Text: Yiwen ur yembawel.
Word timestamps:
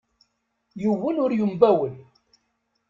Yiwen 0.81 1.21
ur 1.23 1.31
yembawel. 1.37 1.95